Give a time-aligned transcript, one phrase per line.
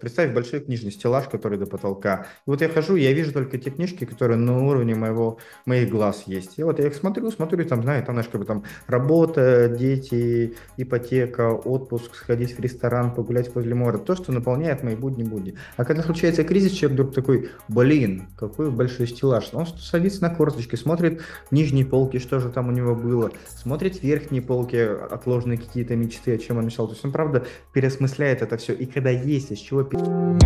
[0.00, 2.26] представь большой книжный стеллаж, который до потолка.
[2.46, 6.24] И вот я хожу, я вижу только те книжки, которые на уровне моего, моих глаз
[6.26, 6.58] есть.
[6.58, 10.54] И вот я их смотрю, смотрю, там, знаю, там, знаешь, как бы там работа, дети,
[10.76, 13.98] ипотека, отпуск, сходить в ресторан, погулять возле моря.
[13.98, 15.54] То, что наполняет мои будни-будни.
[15.76, 19.50] А когда случается кризис, человек вдруг такой, блин, какой большой стеллаж.
[19.52, 21.20] Он садится на корточки, смотрит
[21.50, 26.38] нижние полки, что же там у него было, смотрит верхние полки, отложенные какие-то мечты, о
[26.38, 26.86] чем он мечтал.
[26.86, 28.72] То есть он, правда, переосмысляет это все.
[28.72, 29.89] И когда есть из чего...
[29.92, 30.38] В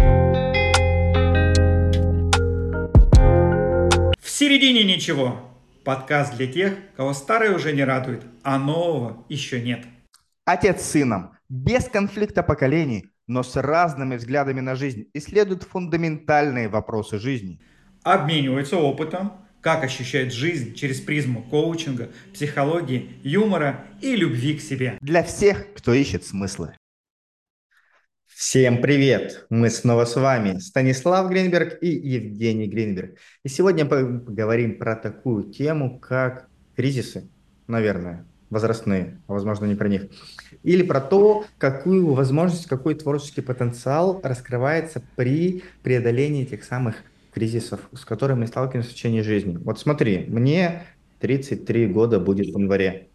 [4.24, 5.38] середине ничего.
[5.84, 9.84] Подкаст для тех, кого старое уже не радует, а нового еще нет.
[10.46, 17.18] Отец с сыном, без конфликта поколений, но с разными взглядами на жизнь, исследуют фундаментальные вопросы
[17.18, 17.60] жизни.
[18.02, 24.96] Обмениваются опытом, как ощущает жизнь через призму коучинга, психологии, юмора и любви к себе.
[25.02, 26.74] Для всех, кто ищет смыслы.
[28.36, 29.46] Всем привет!
[29.48, 33.16] Мы снова с вами, Станислав Гринберг и Евгений Гринберг.
[33.44, 37.28] И сегодня поговорим про такую тему, как кризисы,
[37.68, 40.06] наверное, возрастные, а возможно не про них.
[40.64, 46.96] Или про то, какую возможность, какой творческий потенциал раскрывается при преодолении этих самых
[47.32, 49.56] кризисов, с которыми мы сталкиваемся в течение жизни.
[49.58, 50.82] Вот смотри, мне
[51.20, 53.06] 33 года будет в январе.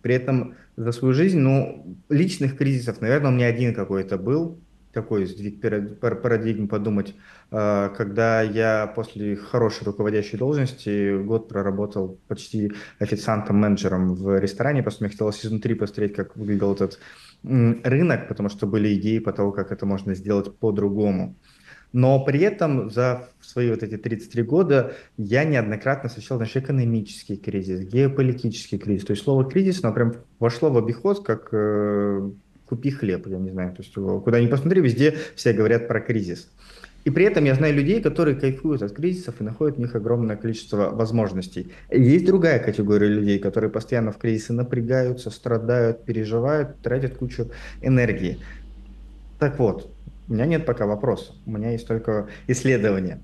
[0.00, 4.58] При этом за свою жизнь, ну, личных кризисов, наверное, у меня один какой-то был,
[4.92, 5.60] такой сдвиг
[6.00, 7.14] парадигмы подумать,
[7.50, 15.10] а, когда я после хорошей руководящей должности год проработал почти официантом-менеджером в ресторане, просто мне
[15.10, 16.98] хотелось изнутри посмотреть, как выглядел этот
[17.42, 21.36] рынок, потому что были идеи по тому, как это можно сделать по-другому.
[21.92, 27.80] Но при этом за свои вот эти 33 года я неоднократно встречал наш экономический кризис,
[27.80, 29.06] геополитический кризис.
[29.06, 32.30] То есть слово кризис, оно прям вошло в обиход, как э,
[32.66, 33.72] купи хлеб, я не знаю.
[33.74, 36.48] То есть куда ни посмотри, везде все говорят про кризис.
[37.04, 40.36] И при этом я знаю людей, которые кайфуют от кризисов и находят в них огромное
[40.36, 41.72] количество возможностей.
[41.90, 47.50] Есть другая категория людей, которые постоянно в кризисы напрягаются, страдают, переживают, тратят кучу
[47.80, 48.38] энергии.
[49.38, 49.90] Так вот,
[50.30, 53.20] у меня нет пока вопроса, у меня есть только исследования.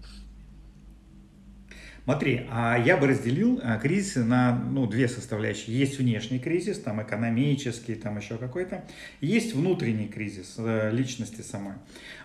[2.03, 5.77] Смотри, а я бы разделил а, кризисы на ну, две составляющие.
[5.77, 8.84] Есть внешний кризис, там экономический, там еще какой-то.
[9.21, 11.75] Есть внутренний кризис э, личности самой.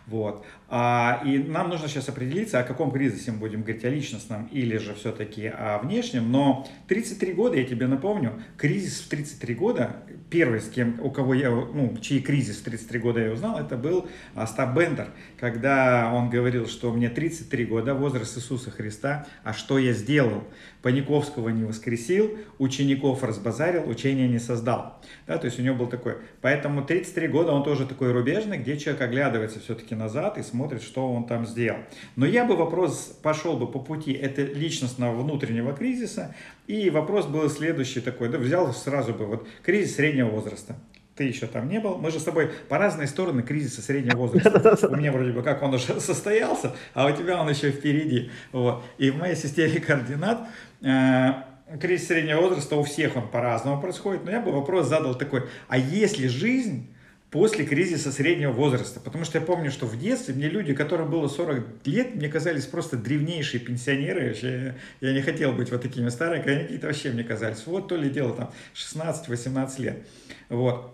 [0.07, 0.45] Вот.
[0.67, 4.77] А, и нам нужно сейчас определиться, о каком кризисе мы будем говорить, о личностном или
[4.77, 6.31] же все-таки о внешнем.
[6.31, 9.97] Но 33 года, я тебе напомню, кризис в 33 года,
[10.29, 13.77] первый, с кем, у кого я, ну, чей кризис в 33 года я узнал, это
[13.77, 19.77] был Остап Бендер, когда он говорил, что мне 33 года, возраст Иисуса Христа, а что
[19.77, 20.43] я сделал?
[20.81, 24.99] Паниковского не воскресил, учеников разбазарил, учения не создал.
[25.27, 26.17] Да, то есть у него был такой.
[26.41, 31.11] Поэтому 33 года он тоже такой рубежный, где человек оглядывается все-таки назад и смотрит, что
[31.11, 31.79] он там сделал.
[32.15, 36.35] Но я бы вопрос пошел бы по пути это личностного внутреннего кризиса,
[36.67, 40.75] и вопрос был следующий такой, да, взял сразу бы вот кризис среднего возраста
[41.21, 41.97] ты еще там не был.
[41.97, 44.87] Мы же с тобой по разные стороны кризиса среднего возраста.
[44.89, 48.31] У меня вроде бы как он уже состоялся, а у тебя он еще впереди.
[48.51, 48.83] Вот.
[48.97, 50.47] И в моей системе координат
[50.81, 51.33] э,
[51.79, 54.25] кризис среднего возраста у всех он по-разному происходит.
[54.25, 56.87] Но я бы вопрос задал такой, а если жизнь
[57.31, 58.99] после кризиса среднего возраста.
[58.99, 62.65] Потому что я помню, что в детстве мне люди, которым было 40 лет, мне казались
[62.65, 64.27] просто древнейшие пенсионеры.
[64.27, 67.65] Вообще, я не хотел быть вот такими старыми, они какие-то вообще мне казались.
[67.65, 70.05] Вот то ли дело там 16-18 лет.
[70.49, 70.93] Вот.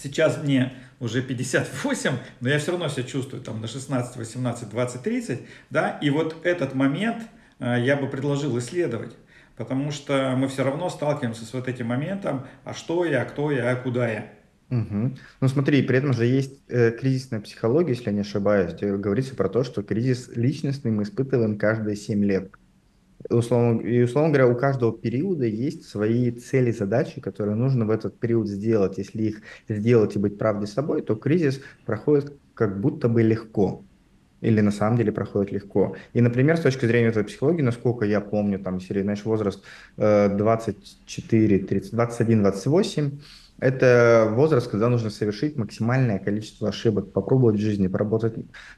[0.00, 5.02] Сейчас мне уже 58, но я все равно себя чувствую там на 16, 18, 20,
[5.02, 7.22] 30, да, и вот этот момент
[7.60, 9.14] э, я бы предложил исследовать,
[9.56, 13.70] потому что мы все равно сталкиваемся с вот этим моментом, а что я, кто я,
[13.70, 14.33] а куда я.
[14.70, 15.16] Угу.
[15.40, 19.34] Ну смотри, при этом же есть э, кризисная психология, если я не ошибаюсь, где говорится
[19.36, 22.50] про то, что кризис личностный мы испытываем каждые 7 лет.
[23.30, 28.18] Условно, и, условно говоря, у каждого периода есть свои цели, задачи, которые нужно в этот
[28.18, 28.98] период сделать.
[28.98, 33.82] Если их сделать и быть правдой собой, то кризис проходит как будто бы легко.
[34.42, 35.96] Или на самом деле проходит легко.
[36.12, 39.64] И, например, с точки зрения этой психологии, насколько я помню, там, серии, знаешь, возраст
[39.96, 43.10] 24, 30, 21, 28,
[43.58, 48.34] это возраст, когда нужно совершить максимальное количество ошибок, попробовать в жизни, поработать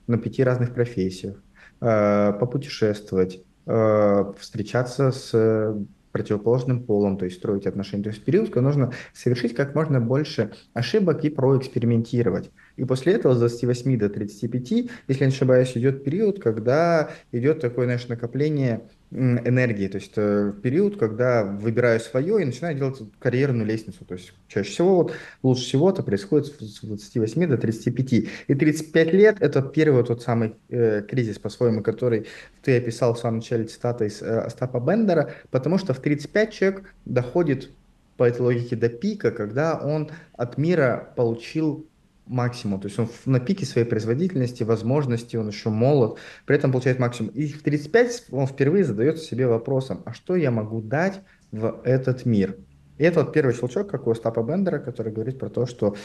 [0.06, 1.37] на пяти разных профессиях,
[1.81, 5.76] э, попутешествовать, Э, встречаться с
[6.12, 8.05] противоположным полом, то есть строить отношения.
[8.05, 12.52] То есть период, когда нужно совершить как можно больше ошибок и проэкспериментировать.
[12.76, 14.70] И после этого с 28 до 35,
[15.08, 18.82] если не ошибаюсь, идет период, когда идет такое, знаешь, накопление
[19.12, 24.32] энергии, то есть э, период, когда выбираю свое и начинаю делать карьерную лестницу, то есть
[24.49, 25.12] чаще всего, вот,
[25.43, 30.56] лучше всего это происходит с 28 до 35, и 35 лет это первый тот самый
[30.69, 32.26] э, кризис, по-своему, который
[32.62, 36.94] ты описал в самом начале цитата из э, Остапа Бендера, потому что в 35 человек
[37.05, 37.70] доходит
[38.17, 41.87] по этой логике до пика, когда он от мира получил
[42.26, 42.81] максимум.
[42.81, 47.31] То есть он на пике своей производительности, возможности, он еще молод, при этом получает максимум.
[47.32, 51.20] И в 35 он впервые задается себе вопросом, а что я могу дать
[51.52, 52.56] в этот мир?
[52.99, 55.96] И это вот первый щелчок, как у Остапа Бендера, который говорит про то, что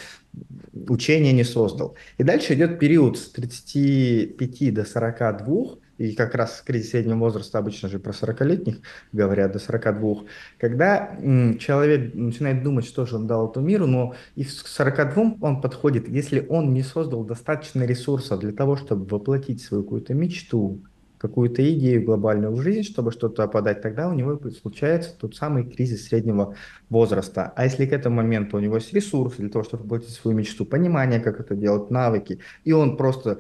[0.74, 1.96] учение не создал.
[2.18, 7.88] И дальше идет период с 35 до 42, и как раз кризис среднего возраста обычно
[7.88, 8.78] же про 40-летних
[9.12, 10.24] говорят, до 42,
[10.58, 11.16] когда
[11.60, 16.08] человек начинает думать, что же он дал этому миру, но и к 42 он подходит,
[16.08, 20.82] если он не создал достаточно ресурсов для того, чтобы воплотить свою какую-то мечту,
[21.20, 26.08] какую-то идею глобальную в жизнь, чтобы что-то подать, тогда у него случается тот самый кризис
[26.08, 26.56] среднего
[26.90, 27.54] возраста.
[27.56, 30.66] А если к этому моменту у него есть ресурсы для того, чтобы воплотить свою мечту,
[30.66, 33.38] понимание, как это делать, навыки, и он просто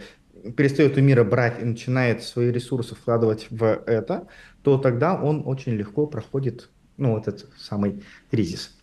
[0.56, 4.28] перестает у мира брать и начинает свои ресурсы вкладывать в это,
[4.64, 8.78] то тогда он очень легко проходит ну, вот этот самый кризис.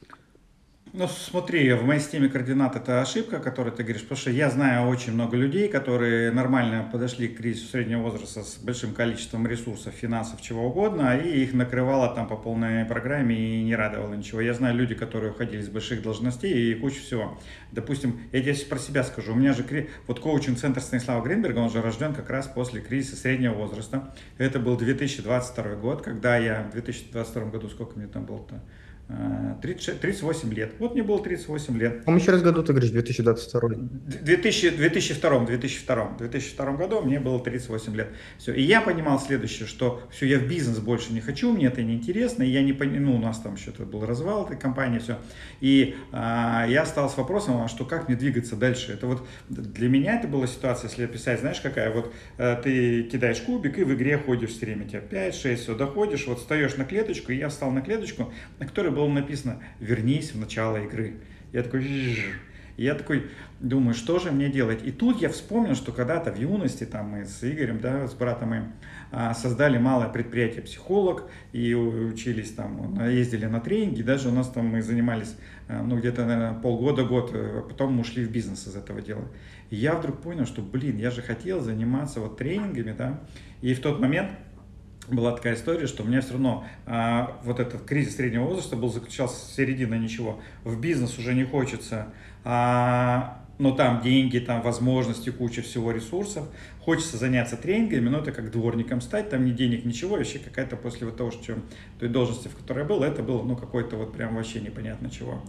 [0.95, 4.89] Ну, смотри, в моей системе координат это ошибка, которую ты говоришь, потому что я знаю
[4.89, 10.41] очень много людей, которые нормально подошли к кризису среднего возраста с большим количеством ресурсов, финансов,
[10.41, 14.41] чего угодно, и их накрывало там по полной программе и не радовало ничего.
[14.41, 17.39] Я знаю люди, которые уходили с больших должностей и кучу всего.
[17.71, 21.83] Допустим, я тебе про себя скажу, у меня же вот коучинг-центр Станислава Гринберга, он же
[21.83, 24.15] рожден как раз после кризиса среднего возраста.
[24.39, 28.63] Это был 2022 год, когда я в 2022 году, сколько мне там было-то?
[29.63, 30.75] 30, 38 лет.
[30.79, 32.03] Вот мне было 38 лет.
[32.07, 33.61] Еще раз году ты говоришь, 2022?
[34.23, 36.17] 2000, 2002, 2002.
[36.19, 38.09] 2002 году мне было 38 лет.
[38.39, 38.53] Все.
[38.53, 42.43] И я понимал следующее, что все, я в бизнес больше не хочу, мне это неинтересно,
[42.43, 45.19] и я не понимаю, ну, у нас там что-то был развал этой компании, все.
[45.61, 48.93] И а, я стал с вопросом, а что, как мне двигаться дальше?
[48.93, 53.41] Это вот для меня это была ситуация, если описать, знаешь, какая, вот а, ты кидаешь
[53.41, 57.33] кубик и в игре ходишь все время, тебя 5-6, все, доходишь, вот встаешь на клеточку,
[57.33, 61.15] и я встал на клеточку, на которой было написано «Вернись в начало игры».
[61.53, 62.19] Я такой...
[62.77, 63.31] я такой
[63.61, 64.81] думаю, что же мне делать?
[64.85, 68.51] И тут я вспомнил, что когда-то в юности, там мы с Игорем, да, с братом
[68.51, 68.73] мы
[69.11, 74.67] а, создали малое предприятие «Психолог» и учились там, ездили на тренинги, даже у нас там
[74.67, 75.35] мы занимались,
[75.67, 79.25] а, ну, где-то, полгода-год, а потом мы ушли в бизнес из этого дела.
[79.71, 83.21] И я вдруг понял, что, блин, я же хотел заниматься вот тренингами, да,
[83.61, 84.31] и в тот момент
[85.11, 88.91] была такая история, что у меня все равно а, вот этот кризис среднего возраста был
[88.91, 90.41] заключался с середины ничего.
[90.65, 92.09] В бизнес уже не хочется,
[92.45, 96.47] а, но там деньги, там возможности, куча всего ресурсов.
[96.81, 100.17] Хочется заняться тренингами, но это как дворником стать, там ни денег, ничего.
[100.17, 101.57] Вообще какая-то после вот того, что
[101.99, 105.43] той должности, в которой я был, это было ну какой-то вот прям вообще непонятно чего.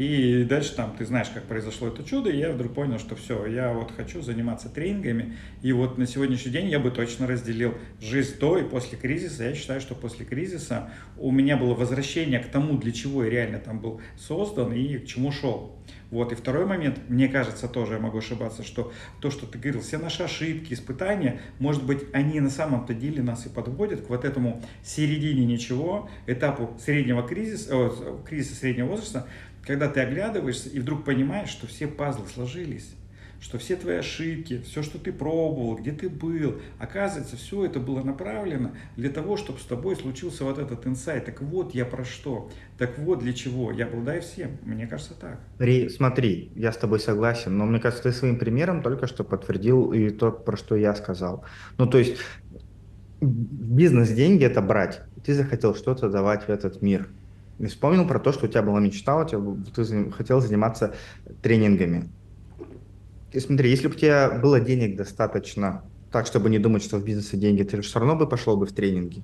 [0.00, 3.44] И дальше там, ты знаешь, как произошло это чудо, и я вдруг понял, что все,
[3.44, 8.38] я вот хочу заниматься тренингами, и вот на сегодняшний день я бы точно разделил жизнь
[8.38, 9.44] до и после кризиса.
[9.44, 10.88] Я считаю, что после кризиса
[11.18, 15.04] у меня было возвращение к тому, для чего я реально там был создан и к
[15.04, 15.76] чему шел.
[16.10, 16.32] Вот.
[16.32, 19.98] И второй момент, мне кажется, тоже я могу ошибаться, что то, что ты говорил, все
[19.98, 24.62] наши ошибки, испытания, может быть, они на самом-то деле нас и подводят к вот этому
[24.82, 27.90] середине ничего, этапу среднего кризиса, э,
[28.26, 29.26] кризиса среднего возраста,
[29.66, 32.94] когда ты оглядываешься и вдруг понимаешь, что все пазлы сложились,
[33.40, 38.02] что все твои ошибки, все, что ты пробовал, где ты был, оказывается, все это было
[38.02, 41.24] направлено для того, чтобы с тобой случился вот этот инсайт.
[41.24, 43.72] Так вот я про что, так вот для чего.
[43.72, 44.58] Я обладаю всем.
[44.62, 45.40] Мне кажется так.
[45.58, 49.92] Ри, смотри, я с тобой согласен, но мне кажется, ты своим примером только что подтвердил
[49.92, 51.44] и то, про что я сказал.
[51.78, 52.16] Ну, то есть
[53.22, 55.00] бизнес деньги это брать.
[55.24, 57.08] Ты захотел что-то давать в этот мир–
[57.60, 59.40] и вспомнил про то, что у тебя была мечта, у тебя,
[59.74, 60.94] ты хотел заниматься
[61.42, 62.08] тренингами.
[63.32, 67.04] И смотри, если бы у тебя было денег достаточно, так, чтобы не думать, что в
[67.04, 69.22] бизнесе деньги, ты все равно бы пошел бы в тренинги.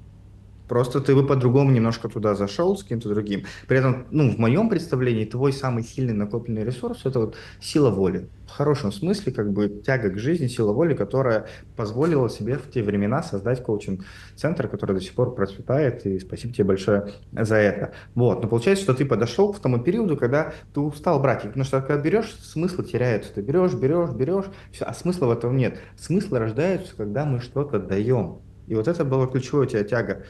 [0.69, 3.45] Просто ты бы по-другому немножко туда зашел с кем-то другим.
[3.69, 8.29] При этом, ну, в моем представлении, твой самый сильный накопленный ресурс– это вот сила воли.
[8.47, 11.47] В хорошем смысле, как бы тяга к жизни, сила воли, которая
[11.77, 16.65] позволила себе в те времена создать коучинг-центр, который до сих пор процветает, и спасибо тебе
[16.65, 17.93] большое за это.
[18.15, 21.81] Вот, но получается, что ты подошел к тому периоду, когда ты устал брать, потому что
[21.81, 23.33] когда берешь, смысл теряется.
[23.35, 25.79] Ты берешь, берешь, берешь, все, а смысла в этом нет.
[25.99, 28.41] Смыслы рождаются, когда мы что-то даем.
[28.67, 30.25] И вот это была ключевая у тебя тяга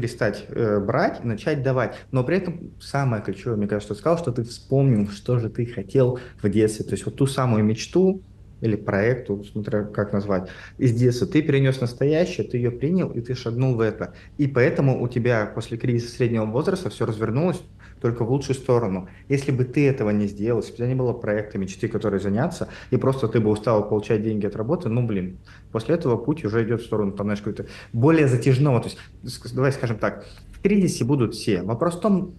[0.00, 1.94] перестать э, брать и начать давать.
[2.10, 5.66] Но при этом самое ключевое, мне кажется, ты сказал, что ты вспомнил, что же ты
[5.66, 6.86] хотел в детстве.
[6.86, 8.22] То есть вот ту самую мечту,
[8.62, 11.26] или проекту, смотря как назвать, из детства.
[11.26, 14.14] Ты перенес настоящее, ты ее принял, и ты шагнул в это.
[14.38, 17.60] И поэтому у тебя после кризиса среднего возраста все развернулось
[18.00, 19.08] только в лучшую сторону.
[19.28, 22.20] Если бы ты этого не сделал, если бы у тебя не было проекта, мечты, которые
[22.20, 25.38] заняться, и просто ты бы устал получать деньги от работы, ну, блин,
[25.72, 28.80] после этого путь уже идет в сторону, там, знаешь, какой-то более затяжного.
[28.80, 31.62] То есть, давай скажем так, в кризисе будут все.
[31.62, 32.34] Вопрос в том,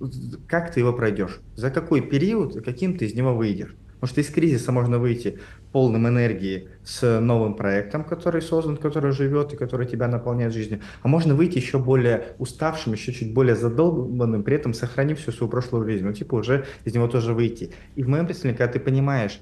[0.47, 3.75] как ты его пройдешь, за какой период, каким ты из него выйдешь.
[4.01, 5.37] Потому что из кризиса можно выйти
[5.71, 10.81] полным энергии с новым проектом, который создан, который живет и который тебя наполняет жизнью.
[11.03, 15.51] А можно выйти еще более уставшим, еще чуть более задолбанным, при этом сохранив всю свою
[15.51, 16.03] прошлую жизнь.
[16.03, 17.73] Ну, типа уже из него тоже выйти.
[17.95, 19.39] И в моем представлении, когда ты понимаешь,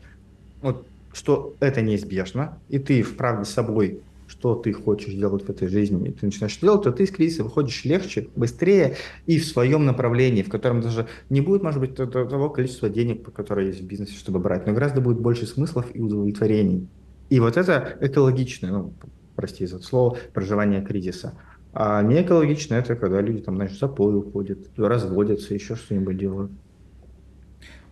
[0.61, 4.01] вот, что это неизбежно, и ты вправду с собой
[4.39, 7.43] что ты хочешь делать в этой жизни, и ты начинаешь делать, то ты из кризиса
[7.43, 12.49] выходишь легче, быстрее и в своем направлении, в котором даже не будет, может быть, того
[12.49, 16.87] количества денег, которое есть в бизнесе, чтобы брать, но гораздо будет больше смыслов и удовлетворений.
[17.29, 18.93] И вот это экологичное, ну,
[19.35, 21.33] прости за слово, проживание кризиса.
[21.73, 26.51] А не экологично это когда люди там, знаешь, запой уходят, разводятся, еще что-нибудь делают.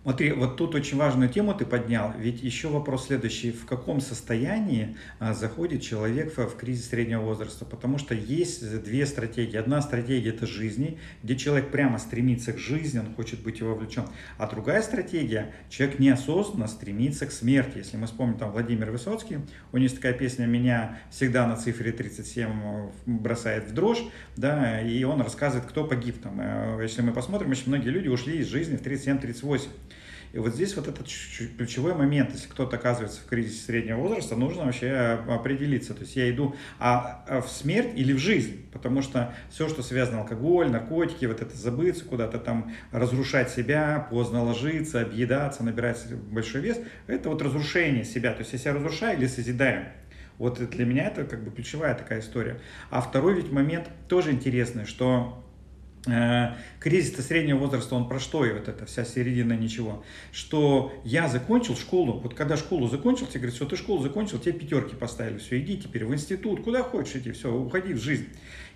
[0.08, 4.96] Смотри, вот тут очень важную тему ты поднял, ведь еще вопрос следующий, в каком состоянии
[5.18, 9.58] а, заходит человек в, в кризис среднего возраста, потому что есть две стратегии.
[9.58, 14.04] Одна стратегия это жизни, где человек прямо стремится к жизни, он хочет быть вовлечен,
[14.38, 17.76] а другая стратегия, человек неосознанно стремится к смерти.
[17.76, 19.40] Если мы вспомним там Владимир Высоцкий,
[19.72, 24.02] у него есть такая песня «Меня всегда на цифре 37 бросает в дрожь»,
[24.36, 26.40] да, и он рассказывает, кто погиб там.
[26.40, 29.68] Э, если мы посмотрим, очень многие люди ушли из жизни в 37-38.
[30.32, 31.06] И вот здесь вот этот
[31.56, 34.90] ключевой момент, если кто-то оказывается в кризисе среднего возраста, нужно вообще
[35.28, 35.94] определиться.
[35.94, 39.82] То есть я иду а, а в смерть или в жизнь, потому что все, что
[39.82, 46.60] связано алкоголь, наркотики, вот это забыться, куда-то там разрушать себя, поздно ложиться, объедаться, набирать большой
[46.60, 48.32] вес, это вот разрушение себя.
[48.32, 49.86] То есть я себя разрушаю или созидаю.
[50.36, 52.60] Вот для меня это как бы ключевая такая история.
[52.90, 55.47] А второй ведь момент тоже интересный, что Э,
[56.80, 61.76] кризис среднего возраста, он про что и вот эта вся середина ничего, что я закончил
[61.76, 65.60] школу, вот когда школу закончил, тебе говорят, все, ты школу закончил, тебе пятерки поставили, все,
[65.60, 68.28] иди теперь в институт, куда хочешь иди, все, уходи в жизнь.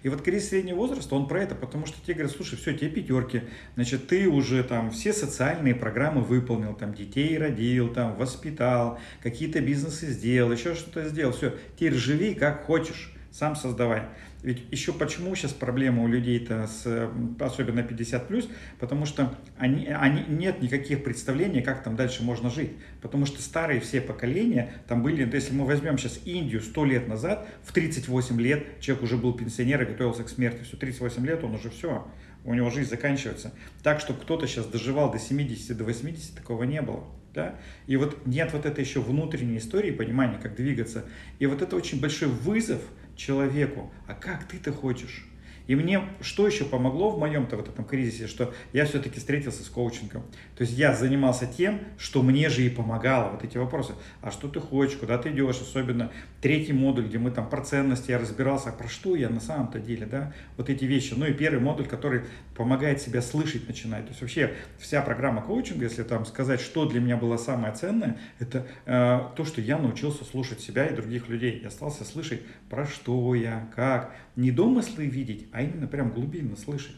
[0.03, 2.91] И вот кризис среднего возраста, он про это, потому что тебе говорят, слушай, все, тебе
[2.91, 3.43] пятерки,
[3.77, 10.07] значит, ты уже там все социальные программы выполнил, там детей родил, там воспитал, какие-то бизнесы
[10.07, 14.03] сделал, еще что-то сделал, все, теперь живи как хочешь, сам создавай.
[14.42, 18.49] Ведь еще почему сейчас проблема у людей-то, с, особенно 50 плюс,
[18.80, 22.72] потому что они, они, нет никаких представлений, как там дальше можно жить.
[23.00, 27.49] Потому что старые все поколения, там были, если мы возьмем сейчас Индию 100 лет назад,
[27.62, 30.64] в 38 лет человек уже был пенсионер и готовился к смерти.
[30.64, 32.08] Все, 38 лет он уже все,
[32.44, 33.52] у него жизнь заканчивается.
[33.84, 37.04] Так, чтобы кто-то сейчас доживал до 70, до 80, такого не было.
[37.32, 37.54] Да?
[37.87, 41.04] И вот нет вот этой еще внутренней истории, понимания, как двигаться.
[41.38, 42.80] И вот это очень большой вызов–
[43.26, 45.26] человеку, а как ты-то хочешь?
[45.69, 49.69] И мне что еще помогло в моем-то вот этом кризисе, что я все-таки встретился с
[49.69, 50.25] коучингом.
[50.62, 53.95] То есть я занимался тем, что мне же и помогало, вот эти вопросы.
[54.21, 58.12] А что ты хочешь, куда ты идешь, особенно третий модуль, где мы там про ценности,
[58.12, 61.14] я разбирался, про что я на самом-то деле, да, вот эти вещи.
[61.16, 62.23] Ну и первый модуль, который
[62.54, 64.04] помогает себя слышать начинать.
[64.04, 68.21] То есть вообще вся программа коучинга, если там сказать, что для меня было самое ценное,
[68.38, 71.59] это э, то, что я научился слушать себя и других людей.
[71.61, 72.40] Я остался слышать,
[72.71, 74.14] про что я, как.
[74.37, 76.95] Не домыслы видеть, а именно прям глубинно слышать.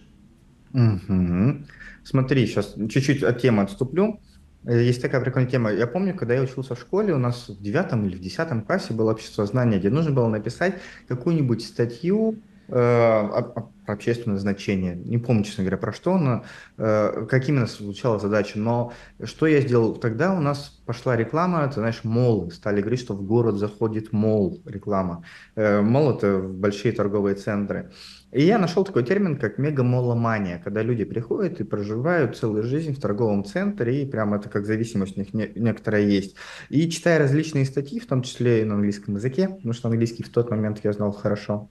[0.74, 1.64] Угу.
[2.02, 4.20] Смотри, сейчас чуть-чуть от темы отступлю.
[4.64, 5.72] Есть такая прикольная тема.
[5.72, 8.92] Я помню, когда я учился в школе, у нас в девятом или в десятом классе
[8.94, 12.36] было общество знания, где нужно было написать какую-нибудь статью
[12.68, 14.96] э, про общественное значение.
[14.96, 16.44] Не помню, честно говоря, про что, но
[16.78, 18.58] э, как именно звучала задача.
[18.58, 19.94] Но что я сделал?
[19.96, 24.62] Тогда у нас пошла реклама, ты знаешь, мол, стали говорить, что в город заходит мол,
[24.64, 25.24] реклама.
[25.56, 27.92] Э, мол– это большие торговые центры.
[28.34, 33.00] И я нашел такой термин, как мегамоломания, когда люди приходят и проживают целую жизнь в
[33.00, 36.34] торговом центре, и прямо это как зависимость у них не, некоторая есть.
[36.68, 40.30] И читая различные статьи, в том числе и на английском языке, потому что английский в
[40.30, 41.70] тот момент я знал хорошо,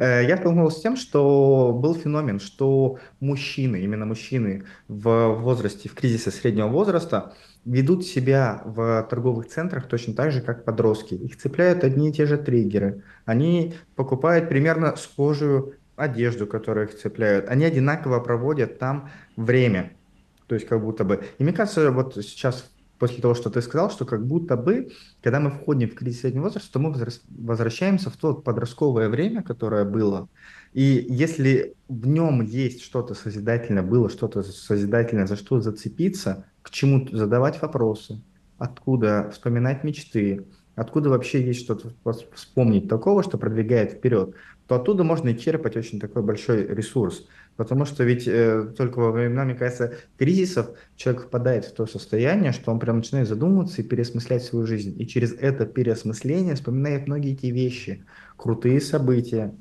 [0.00, 5.94] Э, я столкнулся с тем, что был феномен, что мужчины, именно мужчины в возрасте, в
[5.94, 7.34] кризисе среднего возраста,
[7.66, 11.14] ведут себя в торговых центрах точно так же, как подростки.
[11.14, 13.02] Их цепляют одни и те же триггеры.
[13.26, 17.48] Они покупают примерно схожую одежду, которую их цепляют.
[17.48, 19.92] Они одинаково проводят там время.
[20.46, 21.24] То есть как будто бы...
[21.38, 24.90] И мне кажется, вот сейчас после того, что ты сказал, что как будто бы,
[25.22, 26.94] когда мы входим в кризис среднего возраста, то мы
[27.30, 30.28] возвращаемся в то подростковое время, которое было.
[30.74, 37.08] И если в нем есть что-то созидательное, было что-то созидательное, за что зацепиться, к чему
[37.10, 38.22] задавать вопросы,
[38.58, 41.92] откуда вспоминать мечты, откуда вообще есть что-то
[42.34, 44.34] вспомнить такого, что продвигает вперед,
[44.70, 47.26] то оттуда можно и черпать очень такой большой ресурс.
[47.56, 52.52] Потому что ведь э, только во времена, мне кажется, кризисов человек впадает в то состояние,
[52.52, 54.94] что он прям начинает задумываться и переосмыслять свою жизнь.
[54.96, 58.04] И через это переосмысление вспоминает многие эти вещи,
[58.36, 59.52] крутые события,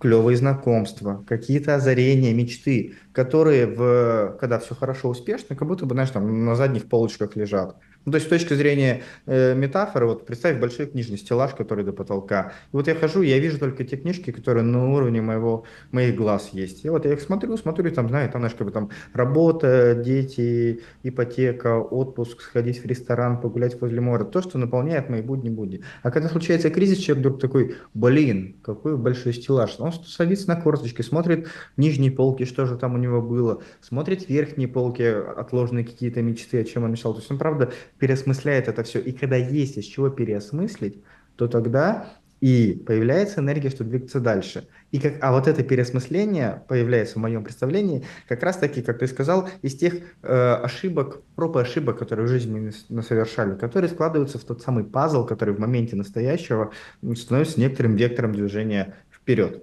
[0.00, 6.10] клевые знакомства, какие-то озарения, мечты, которые, в, когда все хорошо, успешно, как будто бы, знаешь,
[6.10, 7.76] там на задних полочках лежат.
[8.04, 11.92] Ну, то есть с точки зрения э, метафоры, вот представь большой книжный стеллаж, который до
[11.92, 12.52] потолка.
[12.72, 16.50] И вот я хожу, я вижу только те книжки, которые на уровне моего, моих глаз
[16.52, 16.84] есть.
[16.84, 19.94] И вот я их смотрю, смотрю, и там, знаю, там, знаешь, как бы там работа,
[19.94, 24.24] дети, ипотека, отпуск, сходить в ресторан, погулять возле моря.
[24.24, 25.82] То, что наполняет мои будни-будни.
[26.02, 29.76] А когда случается кризис, человек вдруг такой, блин, какой большой стеллаж.
[29.78, 34.68] Он садится на корточки, смотрит нижние полки, что же там у него было, смотрит верхние
[34.68, 37.14] полки, отложенные какие-то мечты, о чем он мечтал.
[37.14, 38.98] То есть он, правда, переосмысляет это все.
[38.98, 41.00] И когда есть из чего переосмыслить,
[41.36, 44.66] то тогда и появляется энергия, чтобы двигаться дальше.
[44.90, 49.48] И как, а вот это переосмысление появляется в моем представлении как раз-таки, как ты сказал,
[49.62, 54.42] из тех э, ошибок, проб и ошибок, которые в жизни мы совершали, которые складываются в
[54.42, 56.72] тот самый пазл, который в моменте настоящего
[57.14, 59.62] становится некоторым вектором движения вперед.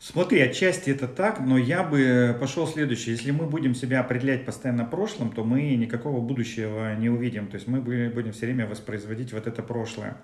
[0.00, 3.16] Смотри, отчасти это так, но я бы пошел следующее.
[3.16, 7.48] Если мы будем себя определять постоянно прошлым, то мы никакого будущего не увидим.
[7.48, 10.16] То есть мы будем все время воспроизводить вот это прошлое.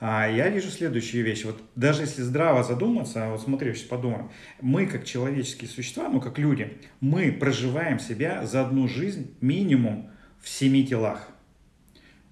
[0.00, 1.44] А я вижу следующую вещь.
[1.44, 4.30] Вот даже если здраво задуматься, вот смотри, сейчас подумаем.
[4.60, 10.48] Мы, как человеческие существа, ну, как люди, мы проживаем себя за одну жизнь минимум в
[10.48, 11.28] семи телах.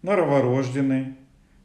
[0.03, 1.15] Новорожденный,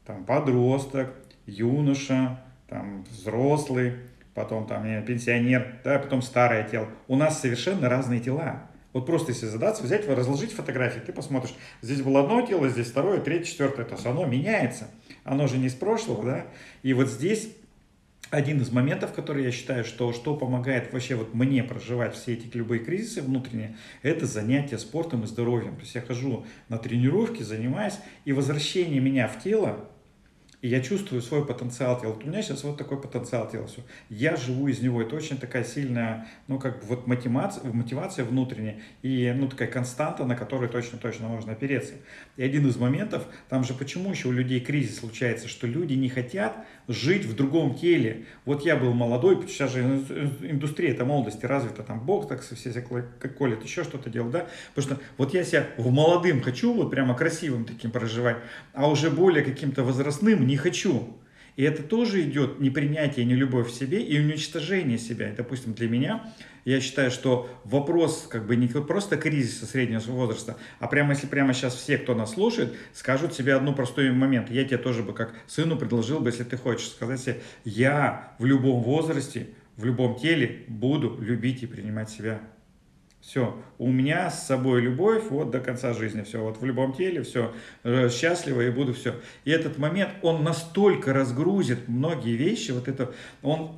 [0.05, 1.15] там, подросток,
[1.47, 3.95] юноша, там, взрослый,
[4.37, 6.87] потом там пенсионер, да, потом старое тело.
[7.07, 8.69] У нас совершенно разные тела.
[8.93, 13.19] Вот просто если задаться, взять, разложить фотографии, ты посмотришь, здесь было одно тело, здесь второе,
[13.19, 14.89] третье, четвертое, то есть оно меняется,
[15.23, 16.45] оно же не из прошлого, да,
[16.83, 17.49] и вот здесь
[18.29, 22.55] один из моментов, который я считаю, что, что помогает вообще вот мне проживать все эти
[22.55, 25.75] любые кризисы внутренние, это занятие спортом и здоровьем.
[25.75, 29.89] То есть я хожу на тренировки, занимаюсь, и возвращение меня в тело,
[30.61, 32.13] и я чувствую свой потенциал тела.
[32.13, 33.67] Вот у меня сейчас вот такой потенциал тела.
[33.67, 33.81] Все.
[34.09, 35.01] Я живу из него.
[35.01, 40.25] Это очень такая сильная, ну, как бы вот мотивация, мотивация внутренняя и, ну, такая константа,
[40.25, 41.93] на которую точно-точно можно опереться.
[42.37, 46.09] И один из моментов, там же почему еще у людей кризис случается, что люди не
[46.09, 48.25] хотят жить в другом теле.
[48.45, 49.81] Вот я был молодой, сейчас же
[50.41, 54.95] индустрия это молодости развита, там бог так все как колет, еще что-то делал, да, потому
[54.95, 58.37] что вот я себя в молодым хочу, вот прямо красивым таким проживать,
[58.73, 61.15] а уже более каким-то возрастным не хочу.
[61.57, 65.31] И это тоже идет непринятие, не любовь в себе и уничтожение себя.
[65.31, 66.31] И, допустим, для меня,
[66.65, 71.53] я считаю, что вопрос как бы не просто кризиса среднего возраста, а прямо если прямо
[71.53, 74.51] сейчас все, кто нас слушает, скажут себе одну простой момент.
[74.51, 78.45] Я тебе тоже бы как сыну предложил бы, если ты хочешь, сказать себе, я в
[78.45, 82.39] любом возрасте, в любом теле буду любить и принимать себя.
[83.21, 87.23] Все, у меня с собой любовь вот до конца жизни, все, вот в любом теле,
[87.23, 87.51] все,
[87.83, 89.15] э, счастливо и буду все.
[89.43, 93.71] И этот момент, он настолько разгрузит многие вещи, вот это, он,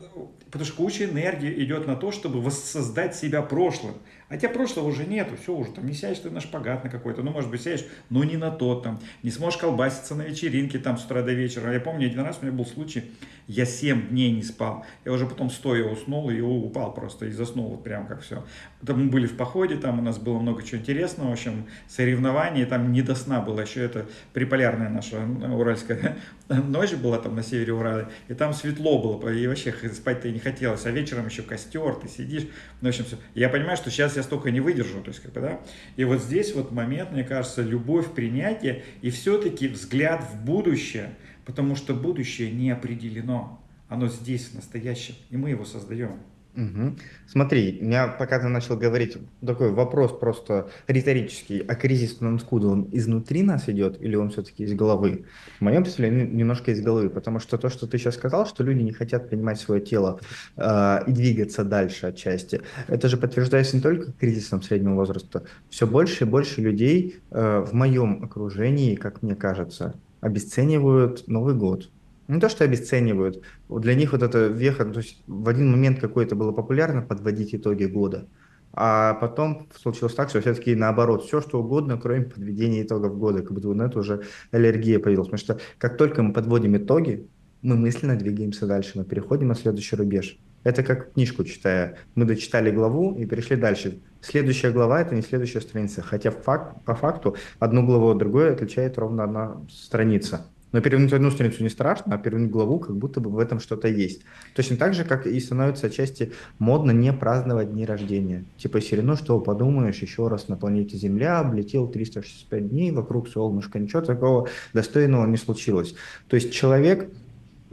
[0.45, 3.95] потому что куча энергии идет на то, чтобы воссоздать себя прошлым.
[4.29, 7.23] А тебя прошлого уже нету, все уже, там не сядешь ты на шпагат на какой-то,
[7.23, 10.97] ну, может быть, сядешь, но не на тот там, не сможешь колбаситься на вечеринке там
[10.97, 11.73] с утра до вечера.
[11.73, 13.05] Я помню, один раз у меня был случай,
[13.47, 17.69] я 7 дней не спал, я уже потом стоя уснул и упал просто и заснул
[17.69, 18.45] вот прям как все.
[18.85, 22.67] Там мы были в походе, там у нас было много чего интересного, в общем, соревнования,
[22.67, 25.17] там не до сна было, еще это приполярная наша
[25.51, 26.17] уральская
[26.49, 30.39] ночь была там на севере Урала, и там светло было, и вообще спать-то и не
[30.39, 32.43] хотелось, а вечером еще костер, ты сидишь,
[32.81, 33.17] ну, в общем, все.
[33.35, 35.59] Я понимаю, что сейчас я столько не выдержу, то есть, как бы, да,
[35.95, 41.75] и вот здесь вот момент, мне кажется, любовь, принятие и все-таки взгляд в будущее, потому
[41.75, 46.19] что будущее не определено, оно здесь, в настоящем, и мы его создаем.
[46.55, 46.95] Угу.
[47.27, 52.67] Смотри, меня пока ты начал говорить, такой вопрос просто риторический, а кризис откуда?
[52.67, 55.25] Он изнутри нас идет или он все-таки из головы?
[55.59, 58.81] В моем представлении немножко из головы, потому что то, что ты сейчас сказал, что люди
[58.81, 60.19] не хотят принимать свое тело
[60.57, 65.43] э, и двигаться дальше отчасти, это же подтверждается не только кризисом среднего возраста.
[65.69, 71.89] Все больше и больше людей э, в моем окружении, как мне кажется, обесценивают Новый год
[72.29, 76.35] не то, что обесценивают, для них вот это веха, то есть в один момент какой-то
[76.35, 78.27] было популярно подводить итоги года,
[78.73, 83.51] А потом случилось так, что все-таки наоборот, все что угодно, кроме подведения итогов года, как
[83.53, 85.27] будто на это уже аллергия появилась.
[85.29, 87.27] Потому что как только мы подводим итоги,
[87.61, 90.39] мы мысленно двигаемся дальше, мы переходим на следующий рубеж.
[90.63, 91.97] Это как книжку читая.
[92.15, 94.01] Мы дочитали главу и перешли дальше.
[94.21, 96.01] Следующая глава– это не следующая страница.
[96.01, 100.47] Хотя факт, по факту одну главу от другой отличает ровно одна страница.
[100.71, 103.87] Но перевернуть одну страницу не страшно, а перевернуть главу, как будто бы в этом что-то
[103.87, 104.21] есть.
[104.55, 108.45] Точно так же, как и становится отчасти модно не праздновать дни рождения.
[108.57, 114.01] Типа ну что, подумаешь, еще раз на планете Земля облетел 365 дней вокруг солнышка, ничего
[114.01, 115.95] такого достойного не случилось.
[116.27, 117.09] То есть человек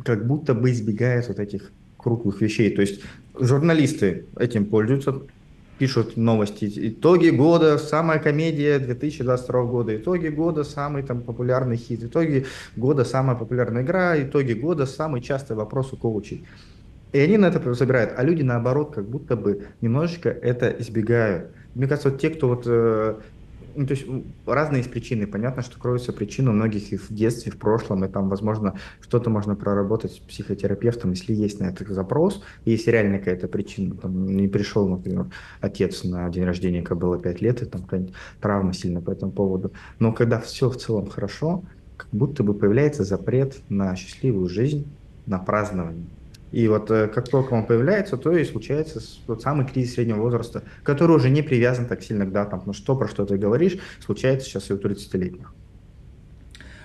[0.04, 2.74] как будто бы избегает вот этих круглых вещей.
[2.74, 3.02] То есть
[3.38, 5.22] журналисты этим пользуются,
[5.78, 6.70] пишут новости.
[6.74, 13.36] Итоги года, самая комедия 2022 года, итоги года, самый там популярный хит, итоги года, самая
[13.36, 16.46] популярная игра, итоги года, самый частый вопрос у коучей.
[17.12, 21.50] И они на это забирают, а люди наоборот как будто бы немножечко это избегают.
[21.74, 23.16] Мне кажется, вот те, кто вот э,
[23.76, 24.06] ну, то есть
[24.46, 25.26] разные есть причины.
[25.26, 29.54] Понятно, что кроются причины многих и в детстве, в прошлом, и там, возможно, что-то можно
[29.54, 33.94] проработать с психотерапевтом, если есть на это запрос, и есть реально какая-то причина.
[33.94, 35.26] Там не пришел, например,
[35.60, 39.32] отец на день рождения, когда было 5 лет, и там какая-нибудь травма сильно по этому
[39.32, 39.72] поводу.
[39.98, 41.62] Но когда все в целом хорошо,
[41.96, 44.86] как будто бы появляется запрет на счастливую жизнь,
[45.26, 46.06] на празднование.
[46.56, 50.62] И вот э, как только он появляется, то и случается тот самый кризис среднего возраста,
[50.84, 52.62] который уже не привязан так сильно к датам.
[52.64, 55.52] Ну что, про что ты говоришь, случается сейчас и у 30-летних.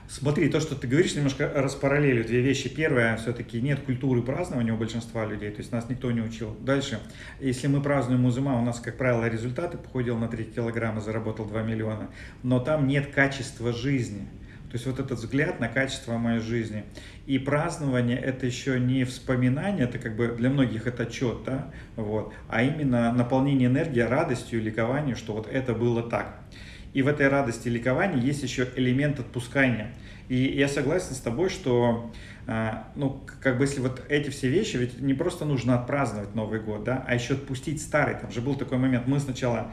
[0.10, 2.68] Смотри, то, что ты говоришь, немножко распараллелю две вещи.
[2.68, 6.54] Первое, все-таки нет культуры празднования у большинства людей, то есть нас никто не учил.
[6.60, 7.00] Дальше,
[7.40, 11.62] если мы празднуем Музыма, у нас, как правило, результаты, похудел на 3 килограмма, заработал 2
[11.62, 12.10] миллиона,
[12.44, 14.28] но там нет качества жизни.
[14.72, 16.86] То есть вот этот взгляд на качество моей жизни.
[17.26, 22.34] И празднование это еще не вспоминание, это как бы для многих это отчет, да, вот,
[22.48, 26.40] а именно наполнение энергии, радостью, ликованием, что вот это было так.
[26.94, 29.94] И в этой радости и ликовании есть еще элемент отпускания.
[30.30, 32.10] И я согласен с тобой, что
[32.48, 36.62] а, ну, как бы если вот эти все вещи, ведь не просто нужно отпраздновать Новый
[36.62, 38.16] год, да, а еще отпустить старый.
[38.16, 39.72] Там же был такой момент, мы сначала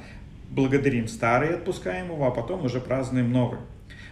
[0.51, 3.61] благодарим старый, отпускаем его, а потом уже празднуем новый.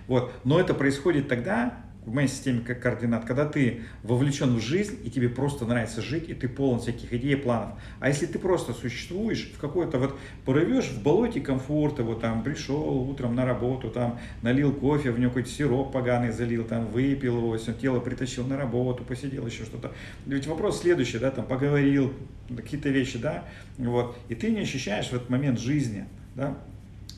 [0.07, 0.33] Вот.
[0.45, 1.75] Но это происходит тогда,
[2.07, 6.29] в моей системе как координат, когда ты вовлечен в жизнь, и тебе просто нравится жить,
[6.29, 7.79] и ты полон всяких идей и планов.
[7.99, 13.11] А если ты просто существуешь в какой-то вот, порывешь в болоте комфорта, вот там пришел
[13.11, 17.59] утром на работу, там налил кофе, в него какой-то сироп поганый залил, там выпил его,
[17.59, 19.93] все тело притащил на работу, посидел еще что-то.
[20.27, 22.13] Ведь вопрос следующий, да, там поговорил,
[22.57, 23.43] какие-то вещи, да,
[23.79, 26.05] вот, и ты не ощущаешь в этот момент жизни,
[26.37, 26.57] да,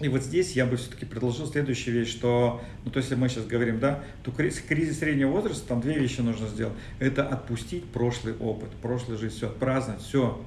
[0.01, 3.47] и вот здесь я бы все-таки предложил следующую вещь, что, ну, то если мы сейчас
[3.47, 6.75] говорим, да, то кризис, кризис среднего возраста, там две вещи нужно сделать.
[7.01, 10.41] Это отпустить прошлый опыт, прошлую жизнь, все, праздновать, все.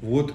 [0.00, 0.34] Вот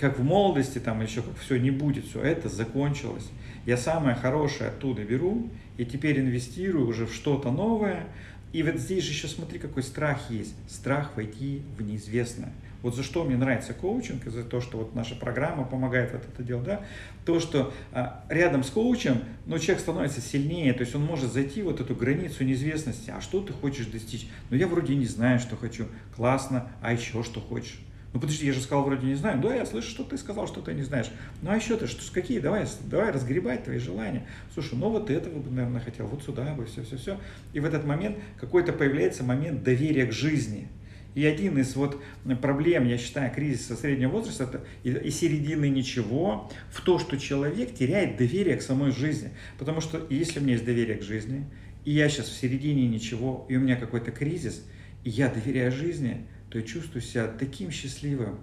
[0.00, 3.28] как в молодости, там еще как все не будет, все это закончилось.
[3.64, 8.08] Я самое хорошее оттуда беру и теперь инвестирую уже в что-то новое.
[8.52, 10.54] И вот здесь же еще смотри, какой страх есть.
[10.68, 12.52] Страх войти в неизвестное.
[12.84, 16.22] Вот за что мне нравится коучинг, и за то, что вот наша программа помогает вот
[16.30, 16.82] это делать, да,
[17.24, 21.62] то, что а, рядом с коучем, ну, человек становится сильнее, то есть он может зайти
[21.62, 24.28] вот эту границу неизвестности, а что ты хочешь достичь?
[24.50, 27.80] Ну, я вроде не знаю, что хочу, классно, а еще что хочешь?
[28.12, 29.40] Ну подожди, я же сказал, вроде не знаю.
[29.40, 31.10] Да, я слышу, что ты сказал, что ты не знаешь.
[31.40, 32.38] Ну а еще ты, что, какие?
[32.38, 34.26] Давай, давай разгребать твои желания.
[34.52, 37.18] Слушай, ну вот этого бы, наверное, хотел, вот сюда бы, все-все-все.
[37.54, 40.68] И в этот момент какой-то появляется момент доверия к жизни–
[41.14, 42.02] и один из вот
[42.42, 48.16] проблем, я считаю, кризиса среднего возраста это и, середины ничего в то, что человек теряет
[48.16, 49.30] доверие к самой жизни.
[49.58, 51.46] Потому что если у меня есть доверие к жизни,
[51.84, 54.64] и я сейчас в середине ничего, и у меня какой-то кризис,
[55.04, 58.38] и я доверяю жизни, то я чувствую себя таким счастливым.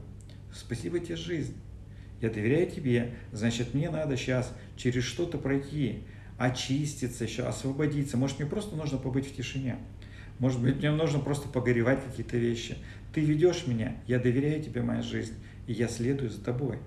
[0.54, 1.56] Спасибо тебе, жизнь.
[2.22, 6.04] Я доверяю тебе, значит, мне надо сейчас через что-то пройти,
[6.38, 8.16] очиститься еще, освободиться.
[8.16, 9.78] Может, мне просто нужно побыть в тишине.
[10.42, 12.76] Может быть, мне нужно просто погоревать какие-то вещи.
[13.14, 15.36] Ты ведешь меня, я доверяю тебе моя жизнь,
[15.68, 16.80] и я следую за тобой.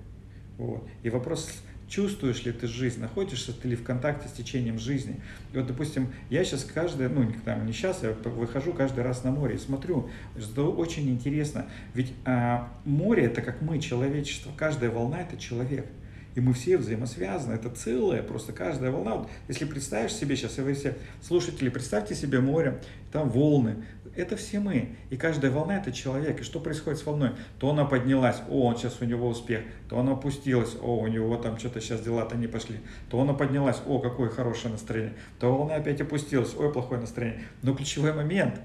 [0.58, 0.84] Вот.
[1.04, 1.48] И вопрос,
[1.88, 5.20] чувствуешь ли ты жизнь, находишься ты ли в контакте с течением жизни.
[5.52, 9.30] И вот, допустим, я сейчас каждый, ну, там, не сейчас, я выхожу каждый раз на
[9.30, 11.66] море и смотрю, что очень интересно.
[11.94, 15.86] Ведь а, море– это как мы, человечество, каждая волна– это человек.
[16.34, 19.16] И мы все взаимосвязаны, это целое, просто каждая волна.
[19.16, 22.80] Вот если представишь себе сейчас, и вы все слушатели, представьте себе море,
[23.12, 23.84] там волны,
[24.16, 24.96] это все мы.
[25.10, 26.40] И каждая волна это человек.
[26.40, 27.30] И что происходит с волной?
[27.58, 29.62] То она поднялась, о, он сейчас у него успех.
[29.88, 32.78] То она опустилась, о, у него там что-то сейчас дела-то не пошли.
[33.10, 35.14] То она поднялась, о, какое хорошее настроение.
[35.38, 37.42] То волна опять опустилась, ой, плохое настроение.
[37.62, 38.60] Но ключевой момент,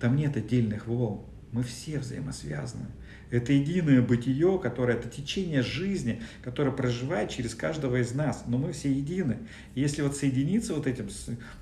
[0.00, 1.20] там нет отдельных волн.
[1.52, 2.86] Мы все взаимосвязаны.
[3.30, 8.44] Это единое бытие, которое, это течение жизни, которое проживает через каждого из нас.
[8.46, 9.38] Но мы все едины.
[9.74, 11.08] И если вот соединиться вот этим,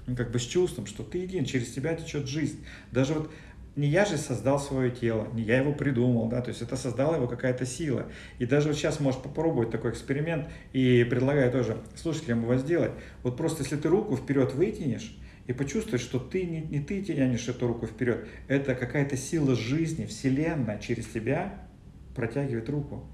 [0.06, 2.64] ну, как бы с чувством, что ты един, через тебя течет жизнь.
[2.90, 3.30] Даже вот
[3.76, 7.16] не я же создал свое тело, не я его придумал, да, то есть это создала
[7.16, 8.06] его какая-то сила.
[8.40, 12.90] И даже вот сейчас можешь попробовать такой эксперимент и предлагаю тоже слушателям его сделать.
[13.22, 15.16] Вот просто если ты руку вперед вытянешь,
[15.48, 20.04] и почувствовать, что ты не, не ты тянешь эту руку вперед, это какая-то сила жизни,
[20.04, 21.66] Вселенная через тебя
[22.14, 23.08] протягивает руку.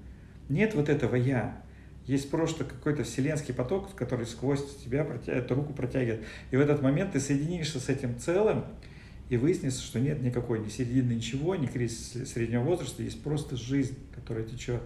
[0.49, 1.63] Нет вот этого «я».
[2.05, 6.23] Есть просто какой-то вселенский поток, который сквозь тебя эту руку протягивает.
[6.51, 8.65] И в этот момент ты соединишься с этим целым,
[9.29, 13.97] и выяснится, что нет никакой ни середины ничего, ни кризис среднего возраста, есть просто жизнь,
[14.13, 14.81] которая течет.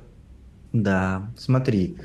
[0.71, 1.97] Да, смотри,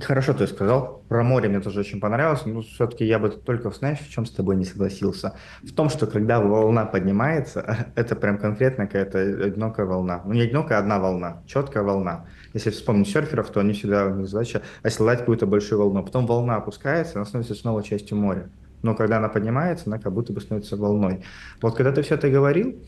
[0.00, 1.02] Хорошо ты сказал.
[1.08, 4.30] Про море мне тоже очень понравилось, но все-таки я бы только, знаешь, в чем с
[4.30, 5.34] тобой не согласился?
[5.62, 10.22] В том, что когда волна поднимается, это прям конкретно какая-то одинокая волна.
[10.24, 12.24] Ну, не одинокая, а одна волна, четкая волна.
[12.54, 16.02] Если вспомнить серферов, то они всегда, у них задача оседлать какую-то большую волну.
[16.02, 18.48] Потом волна опускается, она становится снова частью моря.
[18.80, 21.22] Но когда она поднимается, она как будто бы становится волной.
[21.60, 22.82] Вот когда ты все это говорил,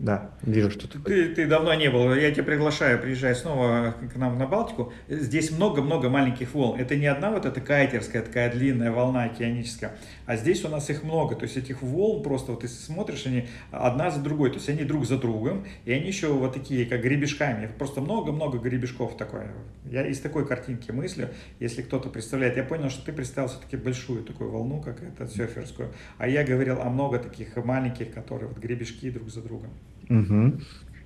[0.00, 0.98] да, вижу, что ты...
[0.98, 1.34] ты...
[1.34, 2.14] Ты давно не был.
[2.14, 4.94] Я тебя приглашаю, приезжай снова к нам на Балтику.
[5.08, 6.80] Здесь много-много маленьких волн.
[6.80, 11.02] Это не одна вот эта кайтерская такая длинная волна океаническая, а здесь у нас их
[11.02, 11.36] много.
[11.36, 14.48] То есть этих волн просто вот ты смотришь, они одна за другой.
[14.48, 17.70] То есть они друг за другом, и они еще вот такие, как гребешками.
[17.76, 19.52] Просто много-много гребешков такое.
[19.84, 22.56] Я из такой картинки мыслю, если кто-то представляет.
[22.56, 25.92] Я понял, что ты представил все-таки большую такую волну, как это серферскую.
[26.16, 29.68] А я говорил о много таких маленьких, которые вот гребешки друг за другом.
[30.10, 30.60] Угу.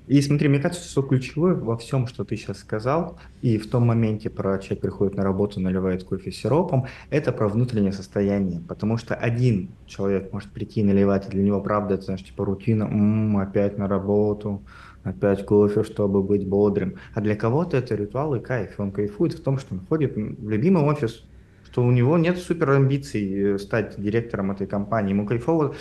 [0.07, 3.87] И смотри, мне кажется, что ключевое во всем, что ты сейчас сказал, и в том
[3.87, 8.61] моменте про человек приходит на работу, наливает кофе сиропом, это про внутреннее состояние.
[8.69, 12.45] Потому что один человек может прийти и наливать, и для него правда это, знаешь, типа
[12.45, 14.63] рутина, м-м, опять на работу,
[15.05, 16.97] опять кофе, чтобы быть бодрым.
[17.15, 18.75] А для кого-то это ритуал и кайф.
[18.79, 21.25] Он кайфует в том, что он ходит в любимый офис,
[21.65, 25.11] что у него нет супер амбиций э, стать директором этой компании.
[25.11, 25.75] Ему кайфово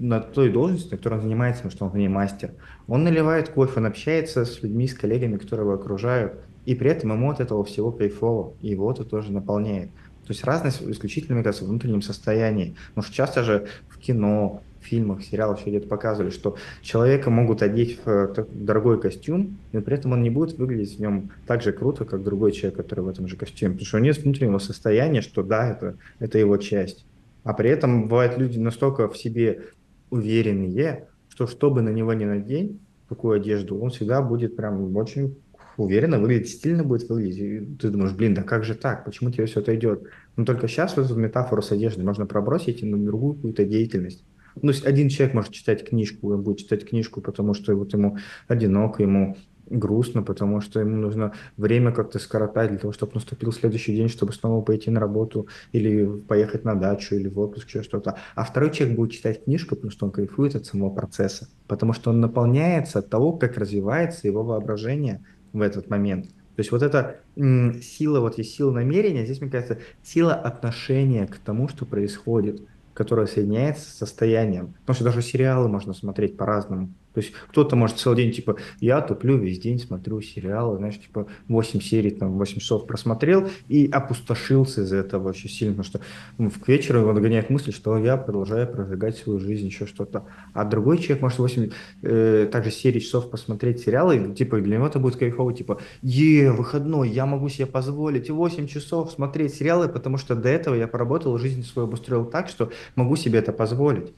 [0.00, 2.52] на той должности, на которой он занимается, потому что он в ней мастер.
[2.88, 7.12] Он наливает кофе, он общается с людьми, с коллегами, которые его окружают, и при этом
[7.12, 9.90] ему от этого всего кайфово, и его это тоже наполняет.
[10.30, 12.76] То есть разность исключительно, мне кажется, в внутреннем состоянии.
[12.90, 17.62] Потому что часто же в кино, в фильмах, сериалах все где-то показывали, что человека могут
[17.62, 21.62] одеть в э, дорогой костюм, но при этом он не будет выглядеть в нем так
[21.62, 23.72] же круто, как другой человек, который в этом же костюме.
[23.72, 27.04] Потому что у него нет внутреннего состояния, что да, это, это его часть.
[27.42, 29.62] А при этом бывают люди настолько в себе
[30.10, 35.36] уверенные, что что бы на него ни надень, какую одежду, он всегда будет прям очень
[35.76, 37.38] уверенно выглядеть, стильно будет выглядеть.
[37.38, 39.04] И ты думаешь, блин, да как же так?
[39.04, 40.04] Почему тебе все это идет?
[40.36, 44.24] Но только сейчас вот эту метафору с одеждой можно пробросить и на другую какую-то деятельность.
[44.60, 48.18] Ну, один человек может читать книжку, он будет читать книжку, потому что вот ему
[48.48, 49.36] одиноко, ему
[49.70, 54.32] грустно, потому что ему нужно время как-то скоротать для того, чтобы наступил следующий день, чтобы
[54.32, 58.16] снова пойти на работу или поехать на дачу или в отпуск, еще что-то.
[58.34, 62.10] А второй человек будет читать книжку, потому что он кайфует от самого процесса, потому что
[62.10, 66.26] он наполняется от того, как развивается его воображение в этот момент.
[66.26, 71.26] То есть вот эта м, сила, вот есть сила намерения, здесь, мне кажется, сила отношения
[71.26, 74.74] к тому, что происходит, которая соединяется с состоянием.
[74.80, 76.92] Потому что даже сериалы можно смотреть по-разному.
[77.14, 81.26] То есть кто-то может целый день, типа, я туплю весь день, смотрю сериалы, знаешь, типа,
[81.48, 86.00] 8 серий, там, 8 часов просмотрел и опустошился из-за этого очень сильно, потому что
[86.38, 90.24] ну, к вечеру его догоняет мысль, что я продолжаю прожигать свою жизнь, еще что-то.
[90.54, 91.70] А другой человек может 8
[92.02, 96.52] э, также серий часов посмотреть сериалы, и, типа, для него это будет кайфово, типа, е,
[96.52, 101.36] выходной, я могу себе позволить 8 часов смотреть сериалы, потому что до этого я поработал,
[101.38, 104.12] жизнь свою обустроил так, что могу себе это позволить.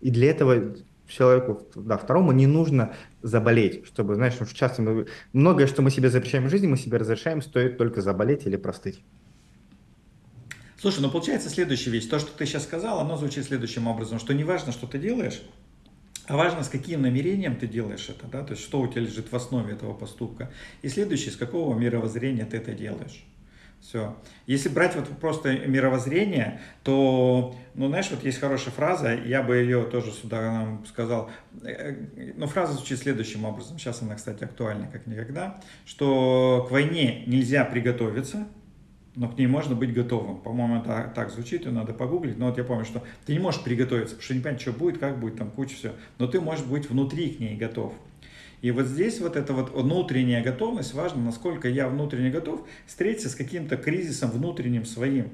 [0.00, 0.76] И для этого
[1.08, 6.46] человеку, да, второму не нужно заболеть, чтобы, знаешь, часто мы, многое, что мы себе запрещаем
[6.46, 9.00] в жизни, мы себе разрешаем, стоит только заболеть или простыть.
[10.78, 12.06] Слушай, ну получается следующая вещь.
[12.06, 15.42] То, что ты сейчас сказал, оно звучит следующим образом, что не важно, что ты делаешь,
[16.26, 19.30] а важно, с каким намерением ты делаешь это, да, то есть что у тебя лежит
[19.30, 20.50] в основе этого поступка.
[20.82, 23.24] И следующее, с какого мировоззрения ты это делаешь.
[23.86, 24.16] Все.
[24.46, 29.84] Если брать вот просто мировоззрение, то, ну, знаешь, вот есть хорошая фраза, я бы ее
[29.84, 31.30] тоже сюда нам сказал.
[31.62, 31.94] Э,
[32.34, 33.78] ну, фраза звучит следующим образом.
[33.78, 35.60] Сейчас она, кстати, актуальна как никогда.
[35.84, 38.48] Что к войне нельзя приготовиться,
[39.14, 40.40] но к ней можно быть готовым.
[40.40, 42.38] По-моему, это так звучит, ее надо погуглить.
[42.38, 44.98] Но вот я помню, что ты не можешь приготовиться, потому что не понятно, что будет,
[44.98, 45.92] как будет, там куча всего.
[46.18, 47.94] Но ты можешь быть внутри к ней готов.
[48.62, 53.34] И вот здесь вот эта вот внутренняя готовность, важно, насколько я внутренне готов встретиться с
[53.34, 55.30] каким-то кризисом внутренним своим.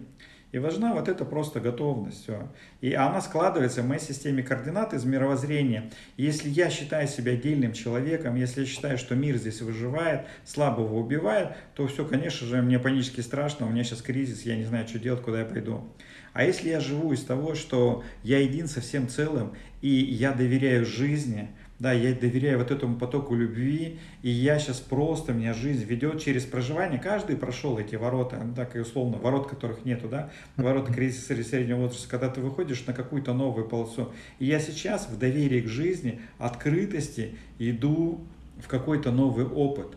[0.53, 2.25] И важна вот эта просто готовность.
[2.25, 2.47] Все.
[2.83, 5.91] И она складывается в моей системе координат из мировоззрения.
[6.19, 11.57] если я считаю себя отдельным человеком, если я считаю, что мир здесь выживает, слабого убивает,
[11.75, 14.99] то все, конечно же, мне панически страшно, у меня сейчас кризис, я не знаю, что
[14.99, 15.89] делать, куда я пойду.
[16.35, 20.85] А если я живу из того, что я един со всем целым, и я доверяю
[20.85, 21.49] жизни–
[21.83, 26.45] да, я доверяю вот этому потоку любви, и я сейчас просто, меня жизнь ведет через
[26.45, 31.35] проживание, каждый прошел эти ворота, ну, так и условно, ворот, которых нету, да, ворота кризиса
[31.42, 34.12] среднего возраста, когда ты выходишь на какую-то новую полосу.
[34.38, 38.21] И я сейчас в доверии к жизни, открытости иду
[38.62, 39.88] в какой-то новый опыт.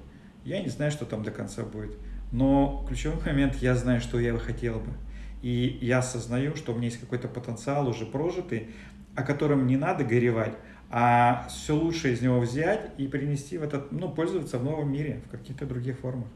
[0.44, 1.96] Я не знаю, что там до конца будет,
[2.32, 4.92] но ключевой момент, я знаю, что я бы хотел бы.
[5.44, 8.70] И я осознаю, что у меня есть какой-то потенциал уже прожитый,
[9.16, 10.56] о котором не надо горевать,
[10.90, 15.22] а все лучше из него взять и принести в этот, ну, пользоваться в новом мире,
[15.26, 16.28] в каких-то других формах.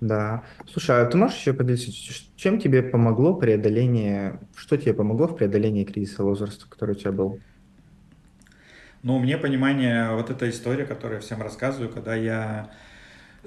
[0.00, 0.44] Да.
[0.66, 1.90] Слушай, а ты можешь еще поделиться,
[2.36, 7.44] чем тебе помогло преодоление, что тебе помогло в преодолении кризиса возраста, который у тебя был?
[9.02, 12.72] Ну, мне понимание, вот эта история, которую я всем рассказываю, когда я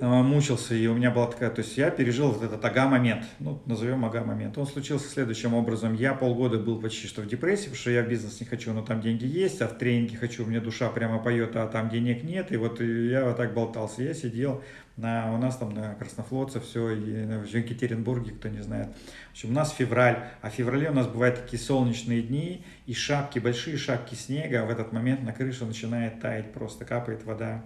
[0.02, 4.04] мучился, и у меня была такая, то есть я пережил вот этот ага-момент, ну, назовем
[4.04, 4.58] ага-момент.
[4.58, 5.94] Он случился следующим образом.
[5.94, 8.82] Я полгода был почти что в депрессии, потому что я в бизнес не хочу, но
[8.82, 12.52] там деньги есть, а в тренинге хочу, меня душа прямо поет, а там денег нет.
[12.52, 14.02] И вот я вот так болтался.
[14.02, 14.64] Я сидел
[14.98, 18.90] на, у нас там на Краснофлотце все, и в Екатеринбурге, кто не знает.
[19.30, 22.94] В общем, у нас февраль, а в феврале у нас бывают такие солнечные дни, и
[22.94, 27.64] шапки, большие шапки снега, а в этот момент на крыше начинает таять, просто капает вода.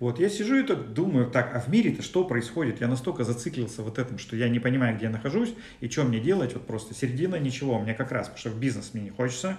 [0.00, 2.80] Вот, я сижу и так думаю, так, а в мире-то что происходит?
[2.80, 6.20] Я настолько зациклился вот этом, что я не понимаю, где я нахожусь и что мне
[6.20, 9.56] делать, вот просто середина ничего, мне как раз, потому что в бизнес мне не хочется,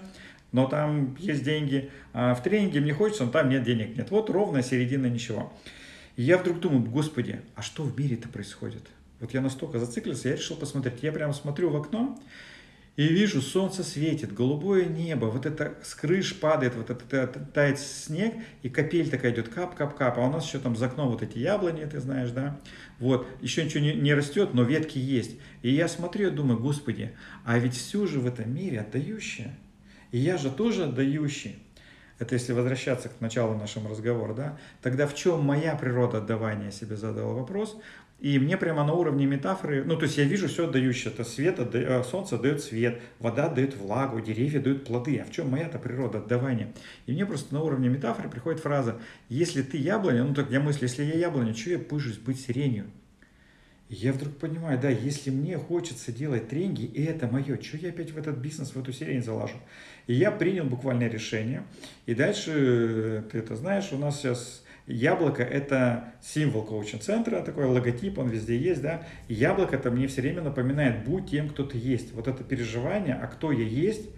[0.51, 4.11] но там есть деньги, а в тренинге мне хочется, но там нет денег, нет.
[4.11, 5.51] Вот ровно середина ничего.
[6.15, 8.83] И я вдруг думаю, господи, а что в мире-то происходит?
[9.19, 11.01] Вот я настолько зациклился, я решил посмотреть.
[11.01, 12.17] Я прямо смотрю в окно,
[12.95, 18.33] и вижу, солнце светит, голубое небо, вот это с крыш падает, вот это тает снег,
[18.63, 21.83] и капель такая идет, кап-кап-кап, а у нас еще там за окном вот эти яблони,
[21.85, 22.57] ты знаешь, да,
[22.99, 25.37] вот, еще ничего не, не растет, но ветки есть.
[25.61, 27.11] И я смотрю думаю, господи,
[27.43, 29.53] а ведь все же в этом мире отдающее,
[30.11, 31.59] и я же тоже отдающий.
[32.17, 36.71] Это если возвращаться к началу нашего разговора, да, тогда в чем моя природа отдавания, я
[36.71, 37.77] себе задал вопрос,
[38.25, 41.13] и мне прямо на уровне метафоры, ну, то есть я вижу все отдающее.
[41.13, 41.77] Это свет, отда...
[41.77, 45.19] Э, солнце дает свет, вода дает влагу, деревья дают плоды.
[45.19, 46.73] А в чем моя-то природа отдавания?
[47.05, 50.87] И мне просто на уровне метафоры приходит фраза, если ты яблоня, ну, так я мыслю,
[50.87, 52.87] если я яблоня, что я пыжусь быть сиренью?
[53.89, 58.09] Я вдруг понимаю, да, если мне хочется делать тренинги, и это мое, что я опять
[58.09, 59.57] в этот бизнес, в эту сирень залажу?
[60.07, 61.61] И я принял буквальное решение.
[62.07, 68.19] И дальше, э, ты это знаешь, у нас сейчас Яблоко– это символ коучинг-центра, такой логотип,
[68.19, 69.03] он везде есть, да.
[69.27, 72.13] И яблоко это мне все время напоминает, будь тем, кто ты есть.
[72.13, 74.09] Вот это переживание, а кто я есть,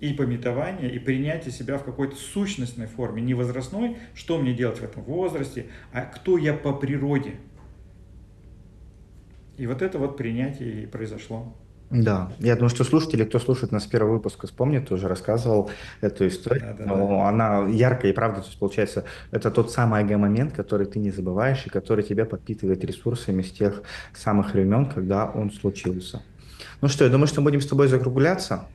[0.00, 4.84] и пометование, и принятие себя в какой-то сущностной форме, не возрастной, что мне делать в
[4.84, 7.34] этом возрасте, а кто я по природе.
[9.56, 11.54] И вот это вот принятие и произошло.
[11.90, 15.70] Да, я думаю, что слушатели, кто слушает нас с первого выпуска, вспомнит, уже рассказывал
[16.00, 16.74] эту историю.
[16.78, 17.28] Да, да, но да.
[17.28, 21.66] она яркая и правда, то есть получается, это тот самый эго-момент, который ты не забываешь
[21.66, 23.82] и который тебя подпитывает ресурсами с тех
[24.14, 26.22] самых времен, когда он случился.
[26.80, 28.66] Ну что, я думаю, что будем с тобой закругляться.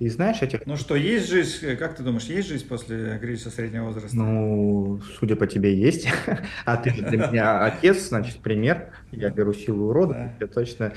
[0.00, 0.64] И знаешь этих...
[0.64, 4.16] Ну что, есть жизнь, как ты думаешь, есть жизнь после кризиса среднего возраста?
[4.16, 6.08] Ну, судя по тебе, есть.
[6.64, 8.88] А ты для меня отец, значит, пример.
[9.12, 10.94] Я беру силу рода, я точно...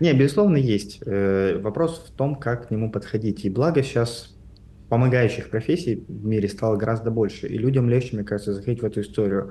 [0.00, 1.00] Не, безусловно, есть.
[1.06, 3.44] Э, вопрос в том, как к нему подходить.
[3.44, 4.34] И благо сейчас
[4.88, 9.00] помогающих профессий в мире стало гораздо больше, и людям легче, мне кажется, заходить в эту
[9.00, 9.50] историю.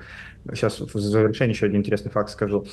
[0.53, 2.65] Сейчас в завершение еще один интересный факт скажу.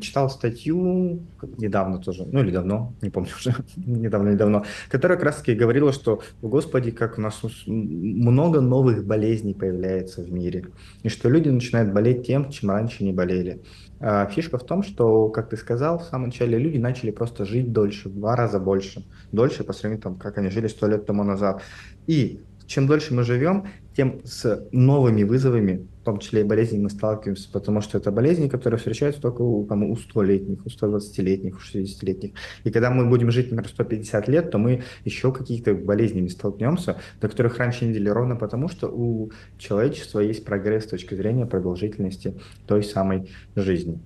[0.00, 1.26] Читал статью
[1.58, 6.90] недавно тоже, ну или давно, не помню уже, недавно-недавно, которая как раз-таки говорила, что, господи,
[6.90, 10.66] как у нас много новых болезней появляется в мире,
[11.02, 13.60] и что люди начинают болеть тем, чем раньше не болели.
[14.00, 17.70] А фишка в том, что, как ты сказал, в самом начале люди начали просто жить
[17.70, 19.04] дольше, в два раза больше.
[19.30, 21.62] Дольше по сравнению, там, как они жили сто лет тому назад.
[22.06, 23.66] И чем дольше мы живем,
[24.00, 28.48] тем с новыми вызовами, в том числе и болезнями, мы сталкиваемся, потому что это болезни,
[28.48, 32.30] которые встречаются только у, там, у 100-летних, у 120-летних, у 60-летних.
[32.64, 37.28] И когда мы будем жить, например, 150 лет, то мы еще каких-то болезнями столкнемся, до
[37.28, 42.40] которых раньше не дели, ровно потому, что у человечества есть прогресс с точки зрения продолжительности
[42.66, 44.00] той самой жизни.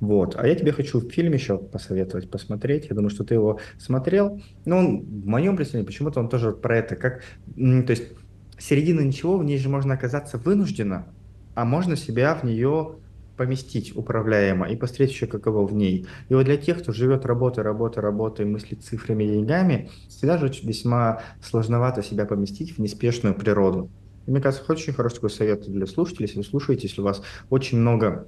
[0.00, 0.34] Вот.
[0.38, 2.88] А я тебе хочу фильм еще посоветовать посмотреть.
[2.90, 4.42] Я думаю, что ты его смотрел.
[4.64, 6.96] Ну, он, в моем представлении, почему-то он тоже про это.
[6.96, 7.22] Как,
[7.54, 8.04] то есть
[8.60, 11.06] середина ничего, в ней же можно оказаться вынужденно,
[11.54, 12.96] а можно себя в нее
[13.36, 16.06] поместить управляемо и посмотреть еще, каково в ней.
[16.28, 21.22] И вот для тех, кто живет работой, работой, работой, мыслит цифрами деньгами, всегда же весьма
[21.42, 23.90] сложновато себя поместить в неспешную природу.
[24.26, 27.22] И, мне кажется, очень хороший такой совет для слушателей, если вы слушаете, если у вас
[27.48, 28.26] очень много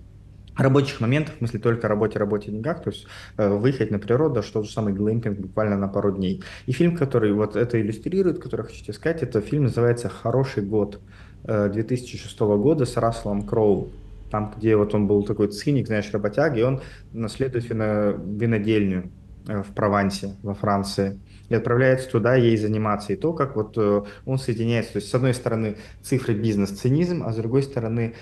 [0.56, 4.62] рабочих моментов, в смысле только работе, работе, деньгах, то есть э, выехать на природу, что
[4.62, 6.42] же самый глэмпинг буквально на пару дней.
[6.66, 11.00] И фильм, который вот это иллюстрирует, который хочу тебе сказать, это фильм называется «Хороший год»
[11.44, 13.90] э, 2006 года с Расселом Кроу.
[14.30, 16.80] Там, где вот он был такой циник, знаешь, работяг, и он
[17.12, 19.10] наследует вино, винодельню
[19.48, 21.18] э, в Провансе, во Франции
[21.52, 23.12] и отправляется туда ей заниматься.
[23.12, 27.22] И то, как вот э, он соединяется, то есть с одной стороны цифры бизнес, цинизм,
[27.26, 28.14] а с другой стороны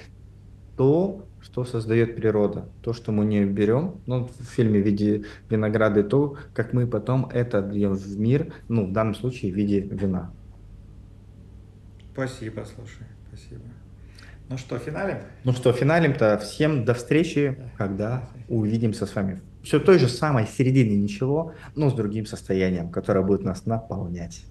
[0.77, 6.01] то, что создает природа, то, что мы не берем, ну, в фильме в виде винограда,
[6.01, 9.81] и то, как мы потом это даем в мир, ну, в данном случае в виде
[9.81, 10.33] вина.
[12.13, 13.63] Спасибо, слушай, спасибо.
[14.49, 15.19] Ну что, финалем?
[15.45, 19.41] Ну что, финалем-то всем до встречи, когда увидимся с вами.
[19.63, 24.45] Все той же самой середине ничего, но с другим состоянием, которое будет нас наполнять.